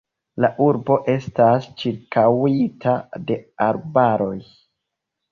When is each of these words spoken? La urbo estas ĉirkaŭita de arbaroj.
La 0.43 0.47
urbo 0.67 0.95
estas 1.15 1.67
ĉirkaŭita 1.81 2.93
de 3.27 3.37
arbaroj. 3.67 4.33